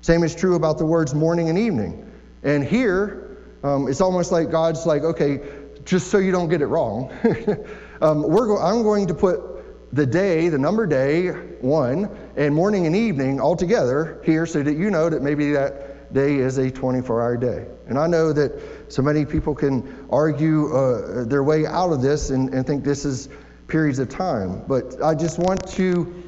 [0.00, 2.10] Same is true about the words morning and evening.
[2.42, 5.38] And here, um, it's almost like God's like, okay,
[5.84, 7.12] just so you don't get it wrong,
[8.02, 9.49] um, go- I'm going to put
[9.92, 11.28] the day, the number day,
[11.60, 16.12] one, and morning and evening all together here so that you know that maybe that
[16.12, 17.66] day is a 24 hour day.
[17.86, 22.30] And I know that so many people can argue uh, their way out of this
[22.30, 23.28] and, and think this is
[23.66, 24.62] periods of time.
[24.66, 26.22] But I just want to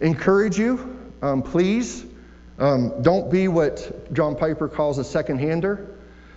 [0.00, 2.04] encourage you, um, please,
[2.58, 5.96] um, don't be what John Piper calls a second hander.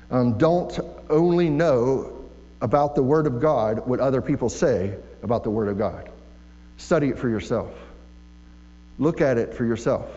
[0.10, 2.30] Um, don't only know
[2.62, 6.10] about the Word of God what other people say about the Word of God.
[6.77, 7.71] Study it for yourself.
[8.99, 10.09] Look at it for yourself.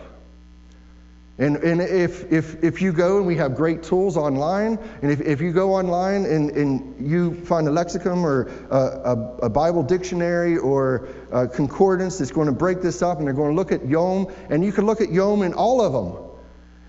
[1.40, 5.22] And, and if, if, if you go and we have great tools online, and if,
[5.22, 9.82] if you go online and, and you find a lexicon or a, a, a Bible
[9.82, 13.72] dictionary or a concordance that's going to break this up and they're going to look
[13.72, 16.26] at Yom, and you can look at Yom in all of them.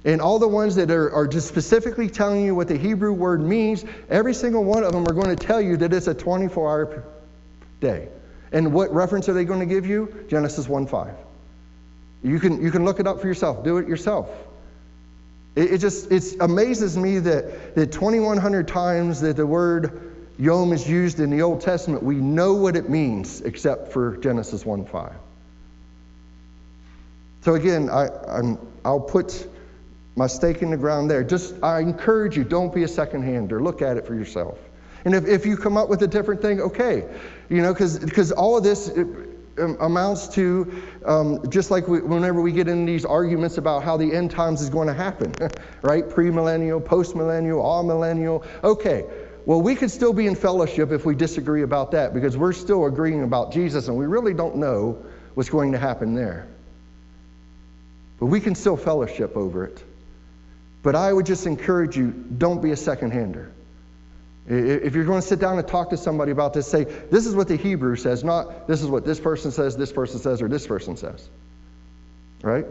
[0.03, 3.39] And all the ones that are, are just specifically telling you what the Hebrew word
[3.39, 6.69] means, every single one of them are going to tell you that it's a 24
[6.69, 7.03] hour
[7.79, 8.09] day.
[8.51, 10.25] And what reference are they going to give you?
[10.29, 11.13] Genesis 1 5.
[12.23, 14.29] You can, you can look it up for yourself, do it yourself.
[15.55, 20.87] It, it just it amazes me that, that 2,100 times that the word yom is
[20.89, 25.13] used in the Old Testament, we know what it means except for Genesis 1 5.
[27.41, 29.47] So again, I, I'm, I'll put
[30.15, 31.23] my stake in the ground there.
[31.23, 33.61] Just, I encourage you, don't be a second hander.
[33.61, 34.59] Look at it for yourself.
[35.05, 37.05] And if, if you come up with a different thing, okay.
[37.51, 42.53] You know, because all of this um, amounts to um, just like we, whenever we
[42.53, 45.33] get in these arguments about how the end times is going to happen,
[45.81, 46.07] right?
[46.07, 48.47] Premillennial, postmillennial, amillennial.
[48.63, 49.05] Okay.
[49.45, 52.85] Well, we could still be in fellowship if we disagree about that because we're still
[52.85, 56.47] agreeing about Jesus and we really don't know what's going to happen there.
[58.17, 59.83] But we can still fellowship over it.
[60.83, 63.51] But I would just encourage you don't be a second hander.
[64.47, 67.35] If you're going to sit down and talk to somebody about this, say, this is
[67.35, 70.47] what the Hebrew says, not this is what this person says, this person says, or
[70.47, 71.29] this person says.
[72.41, 72.65] Right?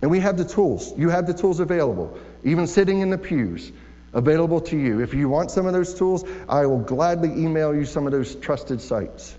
[0.00, 0.96] And we have the tools.
[0.96, 3.72] You have the tools available, even sitting in the pews,
[4.12, 5.00] available to you.
[5.00, 8.36] If you want some of those tools, I will gladly email you some of those
[8.36, 9.36] trusted sites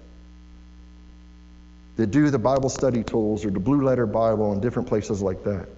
[1.95, 5.43] that do the Bible study tools or the Blue Letter Bible and different places like
[5.43, 5.69] that.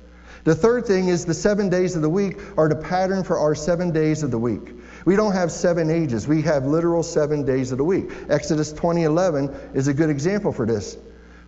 [0.46, 3.56] The third thing is the seven days of the week are the pattern for our
[3.56, 4.74] seven days of the week.
[5.06, 8.10] We don't have seven ages, we have literal seven days of the week.
[8.28, 10.98] Exodus 20:11 is a good example for this.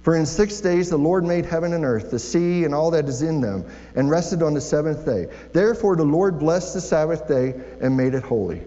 [0.04, 3.10] For in six days the Lord made heaven and earth, the sea and all that
[3.10, 3.66] is in them,
[3.96, 5.28] and rested on the seventh day.
[5.52, 8.62] Therefore the Lord blessed the Sabbath day and made it holy.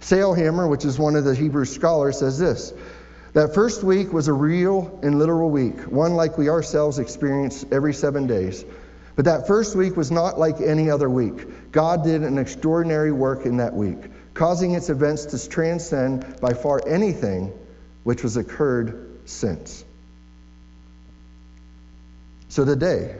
[0.00, 2.74] Sailhamer, which is one of the Hebrew scholars, says this
[3.32, 7.94] that first week was a real and literal week, one like we ourselves experience every
[7.94, 8.64] seven days.
[9.20, 11.72] But that first week was not like any other week.
[11.72, 13.98] God did an extraordinary work in that week,
[14.32, 17.52] causing its events to transcend by far anything
[18.02, 19.84] which has occurred since.
[22.48, 23.14] So today,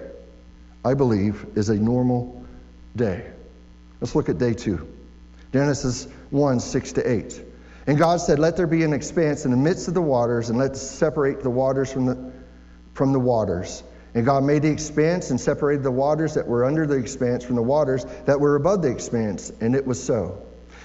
[0.87, 2.47] I believe, is a normal
[2.97, 3.27] day.
[4.01, 4.89] Let's look at day two
[5.53, 7.45] Genesis 1 6 to 8.
[7.87, 10.59] And God said, Let there be an expanse in the midst of the waters, and
[10.59, 12.33] let's separate the waters from the,
[12.95, 13.83] from the waters.
[14.15, 17.57] And God made the expanse and separated the waters that were under the expanse from
[17.57, 20.43] the waters that were above the expanse, and it was so.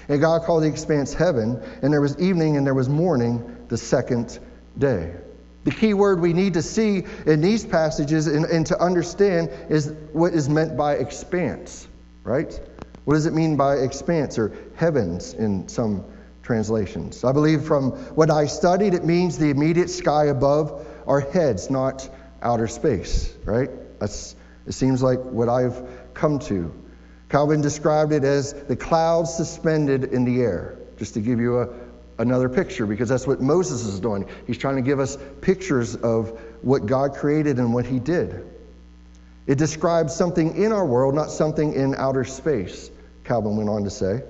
[0.08, 3.76] And God called the expanse heaven, and there was evening and there was morning the
[3.76, 4.38] second
[4.78, 5.12] day.
[5.64, 9.92] The key word we need to see in these passages and, and to understand is
[10.12, 11.88] what is meant by expanse,
[12.22, 12.60] right?
[13.04, 16.04] What does it mean by expanse or heavens in some
[16.46, 17.24] translations.
[17.24, 22.08] I believe from what I studied, it means the immediate sky above our heads, not
[22.42, 23.70] outer space, right?
[23.98, 25.82] That's, it seems like what I've
[26.14, 26.72] come to.
[27.28, 31.68] Calvin described it as the clouds suspended in the air, just to give you a,
[32.18, 34.28] another picture, because that's what Moses is doing.
[34.46, 38.46] He's trying to give us pictures of what God created and what he did.
[39.46, 42.90] It describes something in our world, not something in outer space,
[43.24, 44.22] Calvin went on to say.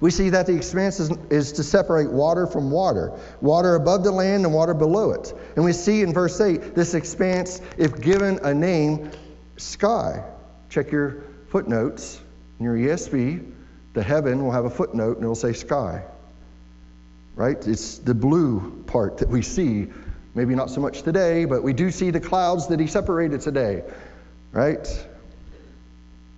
[0.00, 4.10] We see that the expanse is, is, to separate water from water, water above the
[4.10, 5.32] land and water below it.
[5.56, 9.10] And we see in verse 8 this expanse, if given a name,
[9.56, 10.22] sky.
[10.68, 12.20] Check your footnotes
[12.58, 13.52] in your ESV.
[13.92, 16.02] The heaven will have a footnote and it'll say sky.
[17.36, 17.66] Right?
[17.66, 19.88] It's the blue part that we see.
[20.34, 23.84] Maybe not so much today, but we do see the clouds that he separated today.
[24.52, 24.86] Right?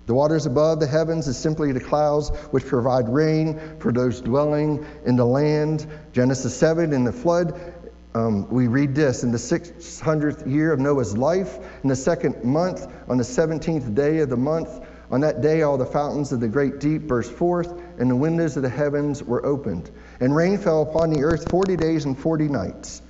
[0.07, 4.87] The waters above the heavens is simply the clouds which provide rain for those dwelling
[5.05, 5.87] in the land.
[6.13, 7.61] Genesis 7 in the flood,
[8.15, 12.87] um, we read this in the 600th year of Noah's life, in the second month,
[13.09, 14.81] on the 17th day of the month.
[15.11, 18.57] On that day, all the fountains of the great deep burst forth, and the windows
[18.57, 19.91] of the heavens were opened.
[20.21, 23.03] And rain fell upon the earth 40 days and 40 nights.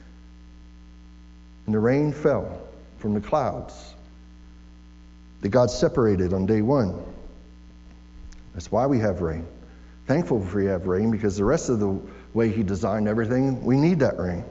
[1.66, 2.62] And the rain fell
[2.98, 3.94] from the clouds
[5.46, 7.00] that God separated on day one.
[8.52, 9.46] That's why we have rain.
[10.08, 12.00] Thankful for we have rain because the rest of the
[12.34, 14.44] way He designed everything, we need that rain.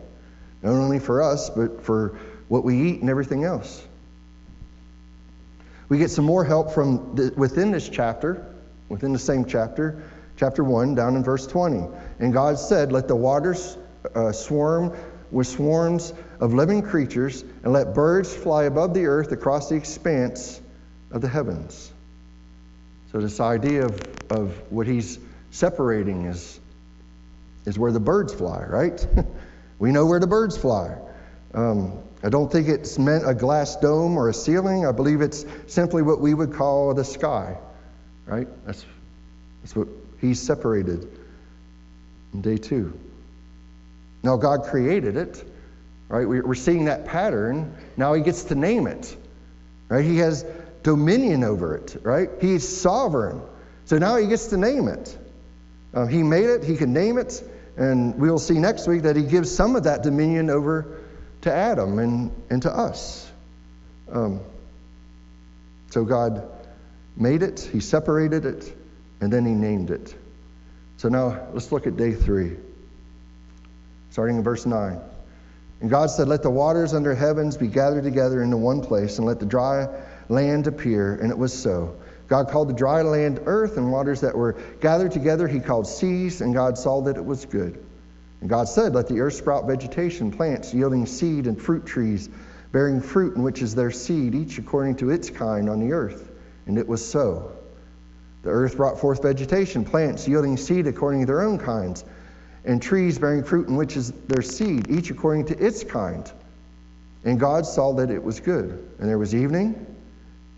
[0.64, 3.86] Not only for us, but for what we eat and everything else.
[5.90, 8.46] We get some more help from the, within this chapter,
[8.88, 10.02] within the same chapter,
[10.38, 11.90] chapter 1, down in verse 20.
[12.20, 13.78] And God said, Let the waters
[14.16, 14.96] uh, swarm
[15.30, 20.62] with swarms of living creatures, and let birds fly above the earth across the expanse
[21.16, 21.92] of the heavens.
[23.12, 24.00] So, this idea of,
[24.30, 25.18] of what he's
[25.50, 26.60] separating is,
[27.66, 29.08] is where the birds fly, right?
[29.80, 30.98] we know where the birds fly.
[31.54, 34.86] Um, I don't think it's meant a glass dome or a ceiling.
[34.86, 37.58] I believe it's simply what we would call the sky,
[38.26, 38.48] right?
[38.66, 38.86] That's,
[39.62, 39.88] that's what
[40.20, 41.08] he's separated
[42.34, 43.00] in day two.
[44.22, 45.42] Now, God created it,
[46.10, 46.28] right?
[46.28, 47.74] We're seeing that pattern.
[47.96, 49.16] Now he gets to name it,
[49.88, 50.04] right?
[50.04, 50.44] He has
[50.86, 52.30] dominion over it, right?
[52.40, 53.42] He's sovereign.
[53.86, 55.18] So now he gets to name it.
[55.96, 57.44] Um, he made it, he can name it,
[57.76, 61.02] and we'll see next week that he gives some of that dominion over
[61.42, 63.30] to Adam and, and to us.
[64.12, 64.42] Um,
[65.90, 66.48] so God
[67.18, 68.78] made it, he separated it,
[69.22, 70.14] and then he named it.
[70.98, 72.58] So now let's look at day three,
[74.12, 75.00] starting in verse 9.
[75.82, 79.26] And God said, Let the waters under heavens be gathered together into one place, and
[79.26, 79.88] let the dry
[80.30, 81.16] land appear.
[81.16, 81.96] And it was so.
[82.28, 86.42] God called the dry land earth, and waters that were gathered together he called seas,
[86.42, 87.84] and God saw that it was good.
[88.42, 92.30] And God said, Let the earth sprout vegetation, plants yielding seed, and fruit trees,
[92.72, 96.32] bearing fruit in which is their seed, each according to its kind on the earth.
[96.66, 97.52] And it was so.
[98.42, 102.04] The earth brought forth vegetation, plants yielding seed according to their own kinds
[102.66, 106.30] and trees bearing fruit in which is their seed, each according to its kind.
[107.24, 108.92] And God saw that it was good.
[109.00, 109.95] And there was evening,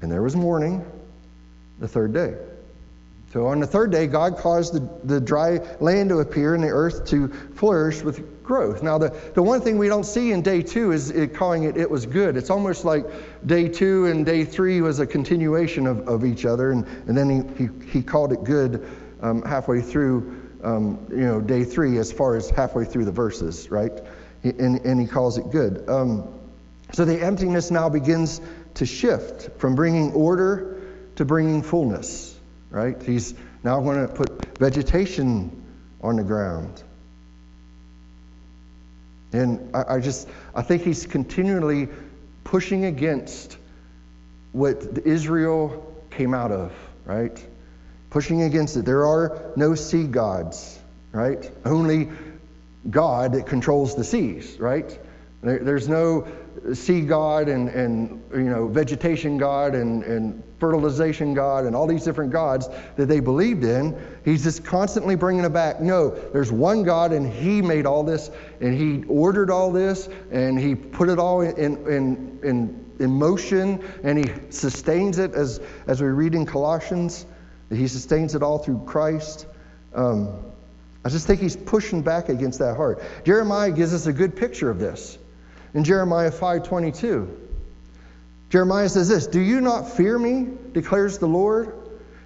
[0.01, 0.85] and there was morning,
[1.79, 2.35] the third day.
[3.33, 6.69] So on the third day, God caused the, the dry land to appear and the
[6.69, 8.81] earth to flourish with growth.
[8.81, 11.75] Now, the, the one thing we don't see in day two is it calling it
[11.75, 12.37] it was good.
[12.37, 13.05] It's almost like
[13.45, 17.29] day two and day three was a continuation of, of each other, and, and then
[17.29, 18.87] he, he, he called it good
[19.21, 23.69] um, halfway through um, you know, day three as far as halfway through the verses,
[23.69, 23.91] right?
[24.43, 25.87] And, and he calls it good.
[25.89, 26.33] Um,
[26.93, 28.41] so the emptiness now begins
[28.77, 30.81] to shift from bringing order
[31.15, 32.37] to bringing fullness,
[32.69, 33.01] right?
[33.01, 35.63] He's now going to put vegetation
[36.01, 36.81] on the ground.
[39.33, 41.89] And I, I just, I think he's continually
[42.43, 43.57] pushing against
[44.51, 46.71] what Israel came out of,
[47.05, 47.45] right?
[48.09, 48.85] pushing against it.
[48.85, 50.79] There are no sea gods,
[51.11, 51.49] right?
[51.65, 52.09] Only
[52.89, 54.97] God that controls the seas, right?
[55.41, 56.27] There, there's no
[56.73, 62.03] sea god and, and you know vegetation god and, and fertilization god and all these
[62.03, 63.95] different gods that they believed in.
[64.25, 65.79] He's just constantly bringing it back.
[65.81, 70.59] No, there's one God and He made all this and He ordered all this and
[70.59, 76.01] He put it all in, in, in, in motion and He sustains it as, as
[76.01, 77.27] we read in Colossians
[77.69, 79.45] he sustains it all through Christ.
[79.93, 80.43] Um,
[81.03, 83.01] I just think he's pushing back against that heart.
[83.25, 85.17] Jeremiah gives us a good picture of this.
[85.77, 87.27] In Jeremiah 5:22,
[88.49, 91.71] Jeremiah says this, "Do you not fear me?" declares the Lord.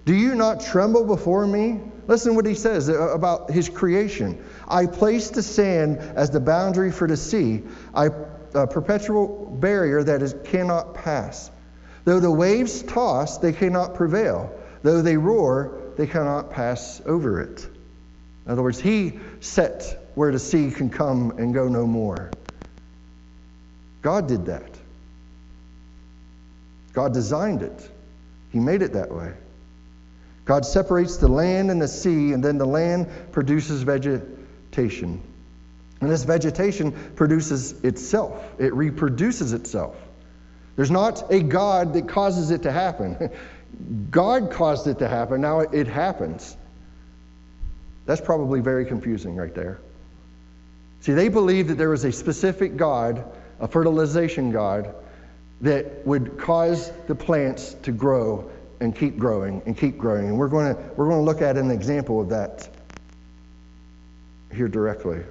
[0.05, 4.37] "Do you not tremble before me?" Listen what he says about his creation.
[4.69, 8.11] I placed the sand as the boundary for the sea, I,
[8.53, 11.51] a perpetual barrier that is, cannot pass.
[12.05, 14.49] Though the waves toss, they cannot prevail.
[14.81, 17.67] Though they roar, they cannot pass over it.
[18.45, 22.31] In other words, he set where the sea can come and go no more.
[24.01, 24.69] God did that.
[26.93, 27.89] God designed it.
[28.51, 29.33] He made it that way.
[30.45, 35.21] God separates the land and the sea, and then the land produces vegetation.
[36.01, 39.95] And this vegetation produces itself, it reproduces itself.
[40.75, 43.29] There's not a God that causes it to happen.
[44.11, 45.41] God caused it to happen.
[45.41, 46.57] Now it happens.
[48.05, 49.79] That's probably very confusing right there.
[51.01, 53.23] See, they believe that there was a specific God,
[53.61, 54.93] a fertilization God,
[55.61, 58.49] that would cause the plants to grow
[58.79, 60.27] and keep growing and keep growing.
[60.27, 62.67] And we're going to, we're going to look at an example of that
[64.51, 65.21] here directly.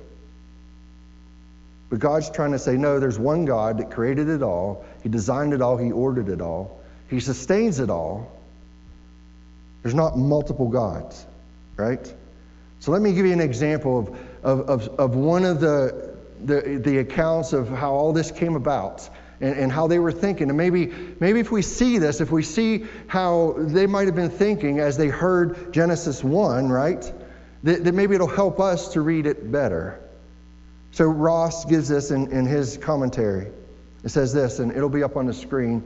[1.90, 4.84] But God's trying to say, no, there's one God that created it all.
[5.02, 5.76] He designed it all.
[5.76, 6.80] He ordered it all.
[7.08, 8.30] He sustains it all.
[9.82, 11.26] There's not multiple gods,
[11.76, 12.14] right?
[12.78, 14.08] So let me give you an example of,
[14.44, 16.09] of, of, of one of the,
[16.44, 19.08] the, the accounts of how all this came about
[19.40, 20.48] and, and how they were thinking.
[20.48, 24.30] And maybe, maybe if we see this, if we see how they might have been
[24.30, 27.12] thinking as they heard Genesis 1, right,
[27.62, 30.00] that, that maybe it'll help us to read it better.
[30.92, 33.48] So Ross gives this in, in his commentary.
[34.02, 35.82] It says this, and it'll be up on the screen,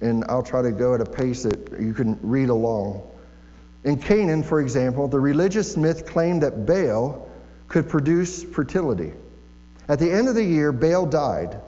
[0.00, 3.02] and I'll try to go at a pace that you can read along.
[3.84, 7.28] In Canaan, for example, the religious myth claimed that Baal
[7.68, 9.12] could produce fertility.
[9.88, 11.60] At the end of the year, Baal died,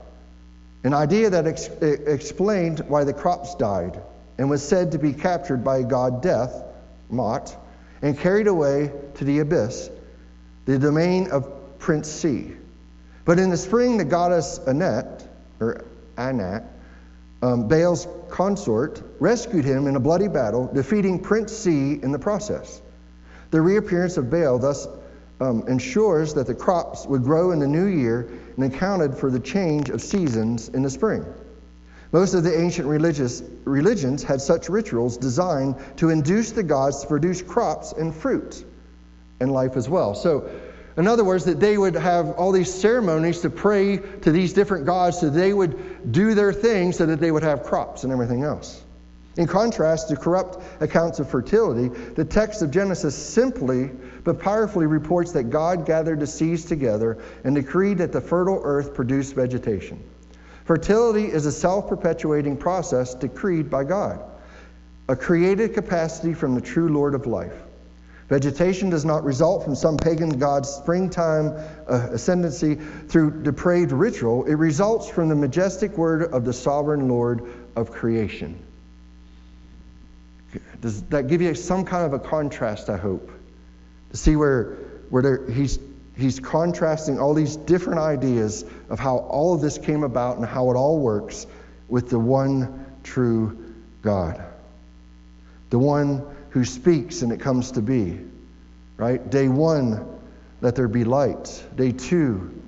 [0.84, 4.00] an idea that ex- explained why the crops died
[4.38, 6.64] and was said to be captured by god Death,
[7.10, 7.56] Mot,
[8.02, 9.90] and carried away to the abyss,
[10.64, 12.52] the domain of Prince Sea.
[13.24, 15.28] But in the spring, the goddess Anet,
[15.60, 15.84] or
[16.16, 16.64] Anat,
[17.42, 22.80] um, Baal's consort, rescued him in a bloody battle, defeating Prince Sea in the process.
[23.50, 24.86] The reappearance of Baal thus
[25.40, 29.40] um, ensures that the crops would grow in the new year and accounted for the
[29.40, 31.24] change of seasons in the spring.
[32.10, 37.06] Most of the ancient religious religions had such rituals designed to induce the gods to
[37.06, 38.64] produce crops and fruit.
[39.40, 40.14] and life as well.
[40.14, 40.50] So,
[40.96, 44.84] in other words, that they would have all these ceremonies to pray to these different
[44.84, 48.42] gods so they would do their thing so that they would have crops and everything
[48.42, 48.82] else.
[49.38, 53.88] In contrast to corrupt accounts of fertility, the text of Genesis simply
[54.24, 58.94] but powerfully reports that God gathered the seas together and decreed that the fertile earth
[58.94, 60.02] produce vegetation.
[60.64, 64.20] Fertility is a self perpetuating process decreed by God,
[65.08, 67.62] a created capacity from the true Lord of life.
[68.28, 71.54] Vegetation does not result from some pagan god's springtime
[71.86, 74.46] uh, ascendancy through depraved ritual.
[74.46, 78.64] It results from the majestic word of the sovereign Lord of creation.
[80.80, 83.30] Does that give you some kind of a contrast, I hope?
[84.10, 84.76] To see where,
[85.10, 85.78] where there, he's,
[86.16, 90.70] he's contrasting all these different ideas of how all of this came about and how
[90.70, 91.46] it all works
[91.88, 94.42] with the one true God.
[95.70, 98.18] The one who speaks and it comes to be.
[98.96, 99.30] Right?
[99.30, 100.18] Day one,
[100.60, 101.64] let there be light.
[101.76, 102.62] Day two,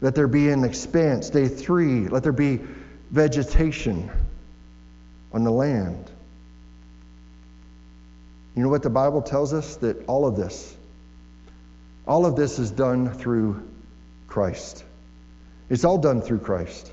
[0.00, 1.30] let there be an expanse.
[1.30, 2.60] Day three, let there be
[3.10, 4.10] vegetation
[5.32, 6.11] on the land.
[8.54, 9.76] You know what the Bible tells us?
[9.76, 10.76] That all of this,
[12.06, 13.62] all of this is done through
[14.28, 14.84] Christ.
[15.70, 16.92] It's all done through Christ.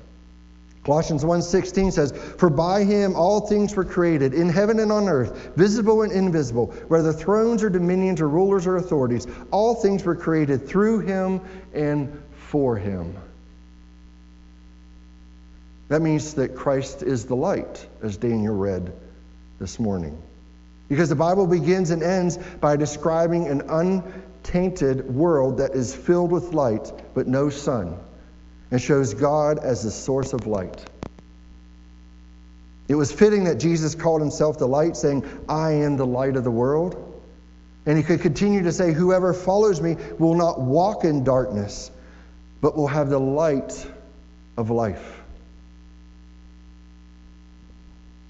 [0.84, 5.50] Colossians 1:16 says, "For by him all things were created, in heaven and on earth,
[5.54, 10.66] visible and invisible, whether thrones or dominions or rulers or authorities, all things were created
[10.66, 11.42] through him
[11.74, 13.14] and for him."
[15.88, 18.92] That means that Christ is the light, as Daniel read
[19.58, 20.16] this morning.
[20.90, 26.52] Because the Bible begins and ends by describing an untainted world that is filled with
[26.52, 27.96] light, but no sun
[28.72, 30.86] and shows God as the source of light.
[32.88, 36.42] It was fitting that Jesus called himself the light, saying, I am the light of
[36.42, 37.06] the world.
[37.86, 41.90] And he could continue to say, Whoever follows me will not walk in darkness,
[42.60, 43.86] but will have the light
[44.56, 45.19] of life.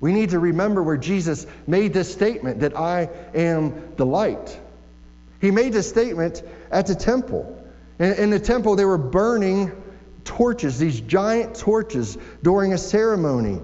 [0.01, 4.59] We need to remember where Jesus made this statement that I am the light.
[5.41, 7.63] He made this statement at the temple.
[7.99, 9.71] In, in the temple, they were burning
[10.25, 13.61] torches, these giant torches during a ceremony,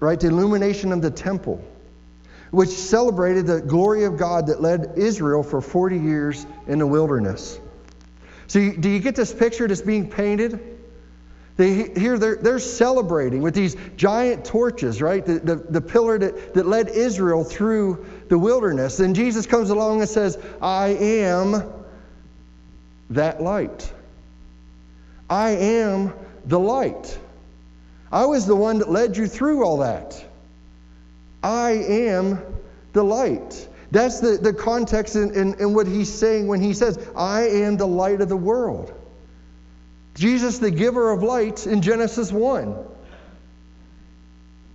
[0.00, 0.20] right?
[0.20, 1.64] The illumination of the temple,
[2.50, 7.58] which celebrated the glory of God that led Israel for 40 years in the wilderness.
[8.48, 10.79] So, you, do you get this picture that's being painted?
[11.60, 15.22] They, here they're, they're celebrating with these giant torches, right?
[15.22, 18.98] The, the, the pillar that, that led Israel through the wilderness.
[18.98, 21.70] And Jesus comes along and says, I am
[23.10, 23.92] that light.
[25.28, 26.14] I am
[26.46, 27.18] the light.
[28.10, 30.24] I was the one that led you through all that.
[31.42, 32.42] I am
[32.94, 33.68] the light.
[33.90, 37.76] That's the, the context in, in, in, what he's saying when he says, I am
[37.76, 38.94] the light of the world.
[40.14, 42.76] Jesus, the giver of light in Genesis 1.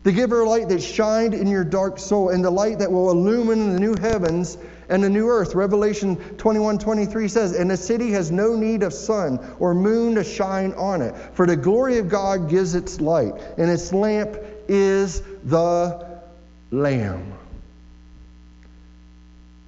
[0.04, 3.10] The giver of light that shined in your dark soul, and the light that will
[3.10, 4.58] illumine the new heavens
[4.88, 5.56] and the new earth.
[5.56, 10.24] Revelation 21 23 says, And the city has no need of sun or moon to
[10.24, 15.22] shine on it, for the glory of God gives its light, and its lamp is
[15.44, 16.20] the
[16.72, 17.34] Lamb.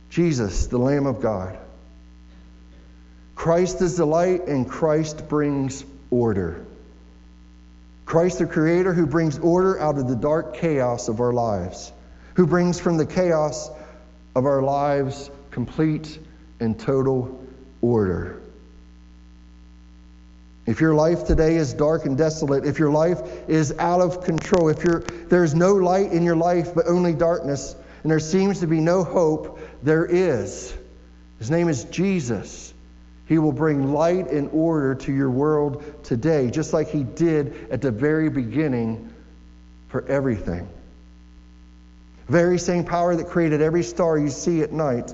[0.09, 1.57] Jesus, the Lamb of God.
[3.37, 6.65] Christ is the light, and Christ brings order.
[8.05, 11.93] Christ, the Creator, who brings order out of the dark chaos of our lives,
[12.33, 13.69] who brings from the chaos
[14.35, 16.17] of our lives complete
[16.59, 17.39] and total
[17.79, 18.41] order.
[20.65, 24.69] If your life today is dark and desolate, if your life is out of control,
[24.69, 24.79] if
[25.29, 29.03] there's no light in your life but only darkness, and there seems to be no
[29.03, 30.75] hope, there is.
[31.37, 32.73] His name is Jesus.
[33.27, 37.81] He will bring light and order to your world today, just like He did at
[37.81, 39.13] the very beginning
[39.89, 40.67] for everything
[42.27, 45.13] very same power that created every star you see at night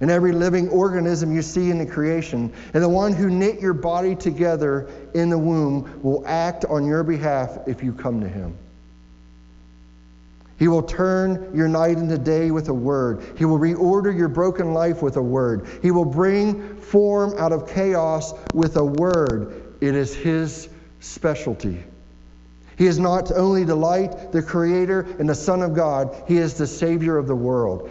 [0.00, 3.72] and every living organism you see in the creation, and the one who knit your
[3.72, 8.58] body together in the womb will act on your behalf if you come to him.
[10.58, 13.22] He will turn your night into day with a word.
[13.36, 15.66] He will reorder your broken life with a word.
[15.82, 19.74] He will bring form out of chaos with a word.
[19.80, 20.68] It is his
[21.00, 21.82] specialty.
[22.76, 26.54] He is not only the light, the creator, and the Son of God, he is
[26.54, 27.90] the Savior of the world.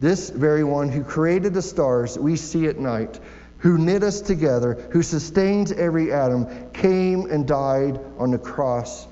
[0.00, 3.20] This very one who created the stars we see at night,
[3.58, 9.06] who knit us together, who sustains every atom, came and died on the cross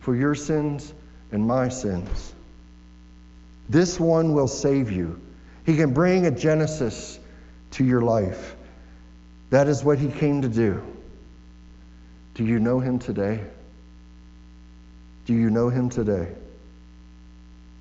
[0.00, 0.94] for your sins
[1.32, 2.34] and my sins.
[3.68, 5.20] This one will save you.
[5.64, 7.18] He can bring a Genesis
[7.72, 8.54] to your life.
[9.50, 10.82] That is what he came to do.
[12.34, 13.44] Do you know him today?
[15.24, 16.28] Do you know him today?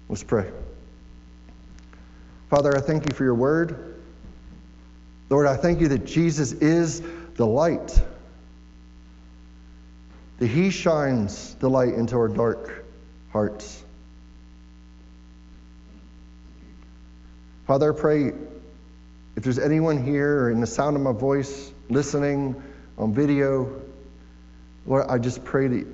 [0.09, 0.49] Let's pray.
[2.49, 4.01] Father, I thank you for your word.
[5.29, 7.01] Lord, I thank you that Jesus is
[7.35, 7.99] the light,
[10.39, 12.84] that he shines the light into our dark
[13.35, 13.83] hearts.
[17.67, 18.31] Father, I pray
[19.35, 22.63] if there's anyone here or in the sound of my voice listening
[22.97, 23.81] on video,
[24.87, 25.85] Lord, I just pray that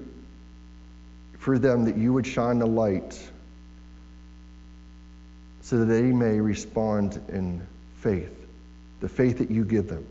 [1.40, 3.20] for them that you would shine the light
[5.62, 7.66] so that they may respond in
[8.02, 8.38] faith,
[9.00, 10.06] the faith that you give them.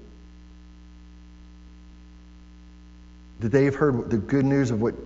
[3.39, 4.97] That they've heard the good news of what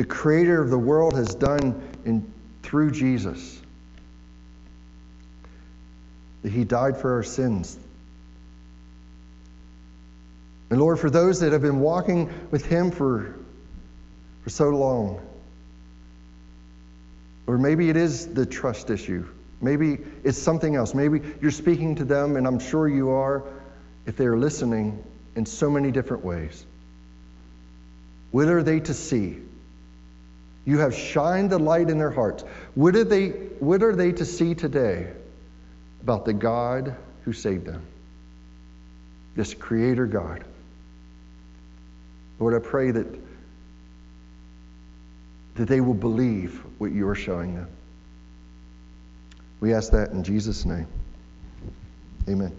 [0.00, 2.32] the creator of the world has done in,
[2.62, 3.60] through Jesus.
[6.40, 7.78] That he died for our sins.
[10.70, 13.36] And Lord, for those that have been walking with him for,
[14.42, 15.20] for so long,
[17.46, 19.28] or maybe it is the trust issue.
[19.60, 20.94] Maybe it's something else.
[20.94, 23.44] Maybe you're speaking to them, and I'm sure you are
[24.06, 25.04] if they're listening
[25.36, 26.64] in so many different ways.
[28.30, 29.40] What are they to see?
[30.64, 32.44] You have shined the light in their hearts.
[32.74, 33.28] What are they,
[33.60, 35.10] what are they to see today
[36.02, 36.94] about the God
[37.24, 37.82] who saved them?
[39.36, 40.44] This Creator God.
[42.38, 43.06] Lord, I pray that,
[45.54, 47.68] that they will believe what you are showing them.
[49.60, 50.86] We ask that in Jesus' name.
[52.28, 52.50] Amen.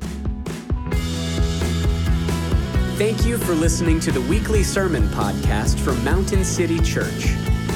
[2.98, 7.34] Thank you for listening to the weekly sermon podcast from Mountain City Church.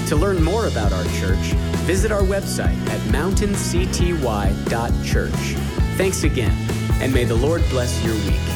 [0.07, 1.53] To learn more about our church,
[1.87, 5.55] visit our website at mountaincty.church.
[5.97, 6.53] Thanks again,
[7.01, 8.54] and may the Lord bless your week.